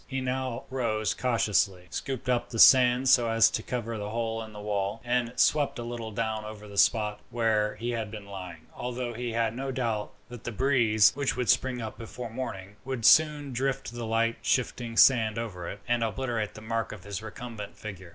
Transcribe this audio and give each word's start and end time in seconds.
He 0.07 0.19
now 0.19 0.63
rose 0.71 1.13
cautiously, 1.13 1.85
scooped 1.91 2.27
up 2.27 2.49
the 2.49 2.57
sand 2.57 3.07
so 3.07 3.29
as 3.29 3.51
to 3.51 3.61
cover 3.61 3.99
the 3.99 4.09
hole 4.09 4.41
in 4.41 4.51
the 4.51 4.59
wall, 4.59 4.99
and 5.05 5.31
swept 5.39 5.77
a 5.77 5.83
little 5.83 6.09
down 6.09 6.43
over 6.43 6.67
the 6.67 6.75
spot 6.79 7.19
where 7.29 7.75
he 7.75 7.91
had 7.91 8.09
been 8.09 8.25
lying, 8.25 8.65
although 8.73 9.13
he 9.13 9.33
had 9.33 9.55
no 9.55 9.69
doubt 9.71 10.09
that 10.29 10.43
the 10.43 10.51
breeze, 10.51 11.11
which 11.13 11.37
would 11.37 11.49
spring 11.51 11.83
up 11.83 11.99
before 11.99 12.31
morning, 12.31 12.77
would 12.83 13.05
soon 13.05 13.53
drift 13.53 13.93
the 13.93 14.07
light 14.07 14.37
shifting 14.41 14.97
sand 14.97 15.37
over 15.37 15.69
it, 15.69 15.79
and 15.87 16.03
obliterate 16.03 16.55
the 16.55 16.61
mark 16.61 16.91
of 16.91 17.03
his 17.03 17.21
recumbent 17.21 17.77
figure. 17.77 18.09